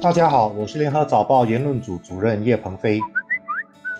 [0.00, 3.00] 大家好，我是联合早报言论组主任叶鹏飞。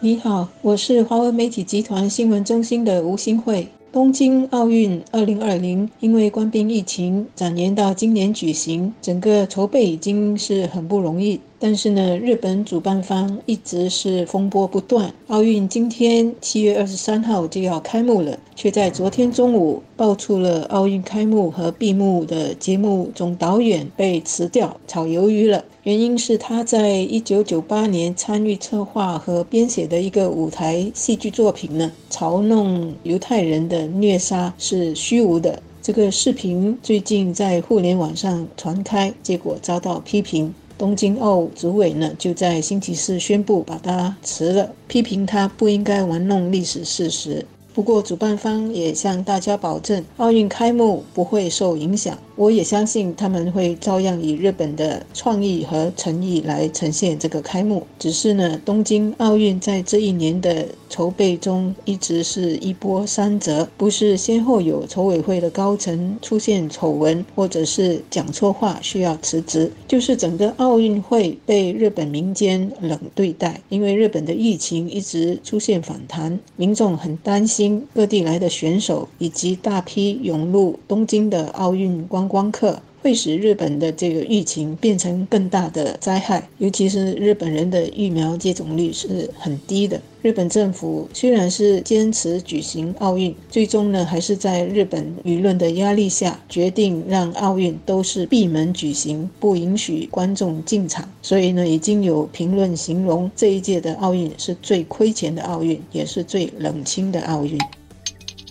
[0.01, 3.67] 你好，我是华为媒体集团新闻中心的吴新慧。
[3.91, 11.41] 东京奥运2020因为官兵疫情，展延到今年举行，整个筹备已经是很不容易。
[11.59, 15.13] 但是呢，日本主办方一直是风波不断。
[15.27, 25.65] 奥运今天七月二十三号就要开幕了，却在昨天中午爆出了奥运开幕和闭幕的节目总导演被辞掉，炒鱿鱼了。
[25.89, 35.63] 原因是他在一九九八年参与策划和编写的一个舞台戏剧作品呢，嘲弄犹太人的虐杀是虚无的。
[35.81, 40.53] 这个视频最近在互联网上传开，结果遭到批评。
[40.77, 47.47] 东京奥组委呢，就在星期四宣布把他辞了，批评他不应该玩弄历史事实。
[47.79, 52.19] 不过，主办方也向大家保证，奥运开幕不会受影响。
[52.35, 57.85] 我也相信他们会照样以日本的创意和诚意来呈现这个开幕。
[57.97, 73.61] 只是呢，东京奥运在这一年的筹备中一直是一波三折，不是先后有筹委会的高层出现丑闻，或者是讲错话需要辞职，就是整个奥运会被日本民间冷对待。
[73.69, 77.68] 因为日本的疫情一直出现反弹，民众很担心。
[77.95, 86.47] 各地来的选手以及大批涌入东京的奥运观光客，会使日本的这个疫情变成更大的灾害。
[86.59, 89.99] 尤其是日本人的疫苗接种率是很低的。
[90.21, 101.09] 日本政府虽然是坚持举行奥运，最终呢还是在日本舆论的压力下，决定让奥运都是闭门举行，不允许观众进场。
[101.23, 107.59] 所以呢，已经有评论形容这一届的奥运是最亏钱的奥运，也是最冷清的奥运。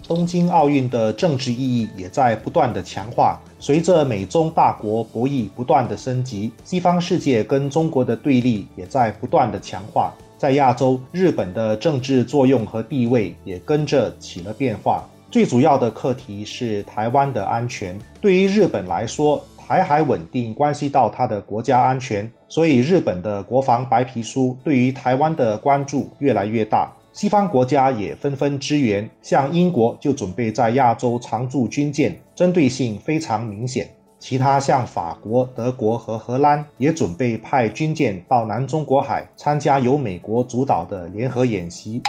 [0.08, 3.40] 东京奥运的政治意义也在不断的强化。
[3.60, 10.14] 随着美中大国博弈不断的升级，西方世界跟中国的对立也在不断的强化。
[10.38, 15.04] 在亚洲，日本的政治作用和地位也跟着起了变化。
[15.32, 17.98] 最主要的课题是台湾的安全。
[18.22, 26.94] 对于日本来说，台海稳定关系到它的国家安全，所以日本的国防白皮书对于台湾的关注越来越大。
[27.18, 33.90] 西方国家也纷纷支援，像英国就准备在亚洲常驻军舰，针对性非常明显。
[34.20, 42.04] 其他像法国、德国和荷兰也准备派军舰到南中国海参加由美国主导的联合演习，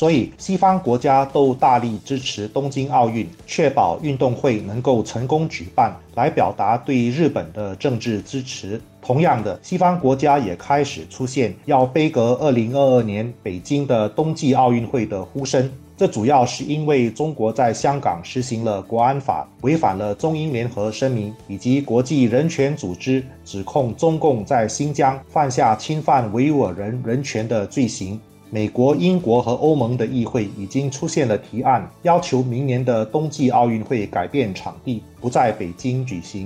[0.00, 8.80] 所以西方国家都大力支持东京奥运，确保运动会能够成功举办，来表达对日本的政治支持。
[9.02, 15.70] 同样的，西方国家也开始出现要背革2022年北京的冬季奥运会的呼声。
[15.98, 28.18] 这主要是因为中国在香港实行了国安法，违反了中英联合声明以及国际人权组织指控中共在新疆犯下侵犯维吾尔人人权的罪行。
[28.52, 36.44] 美国、英国和欧盟的议会已经出现了提案，要求明年的冬季奥运会改变场地，不在北京举行。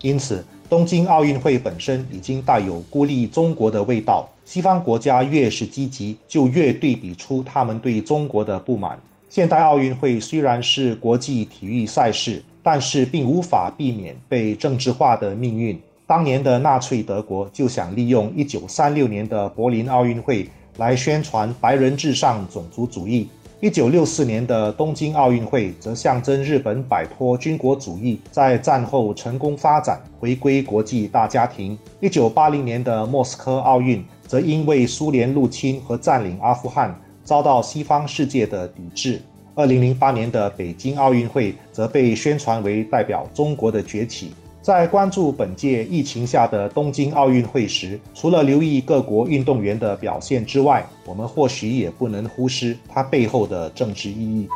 [0.00, 4.26] 因此，东京奥运会本身已经带有孤立中国的味道。
[4.46, 8.98] 西方国家越是积极，就越对比出他们对中国的不满。
[9.28, 15.78] 现代奥运会虽然是国际体育赛事，但是并无法避免被政治化的命运。
[16.06, 23.28] 当年的纳粹德国就想利用1936年的柏林奥运会来宣传白人至上种族主义。
[23.60, 31.76] 一九六四年的东京奥运会则象征日本摆脱军国主义，在战后成功发展，回归国际大家庭。
[32.00, 36.94] 一九八零年的莫斯科奥运则因为苏联入侵和占领阿富汗，
[37.24, 39.22] 遭到西方世界的抵制。
[39.54, 44.34] 二零零八年的北京奥运会则被宣传为代表中国的崛起。
[44.66, 54.48] 在关注本届疫情下的东京奥运会时，除了留意各国运动员的表现之外，我们或许也不能忽视它背后的政治意义。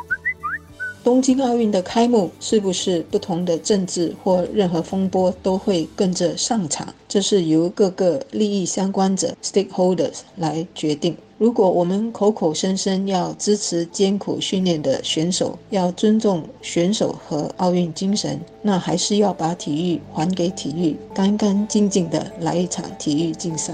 [1.03, 6.93] 东京奥运的开幕是不是不同的政治或任何风波都会跟着上场？
[7.07, 11.17] 这是由各个利益相关者 （stakeholders） 来决定。
[11.39, 23.73] 如果我们口口声声要支持艰苦训练的选手，要尊重选手和奥运精神，那还是要把体育还给体育，干干净净的来一场体育竞赛。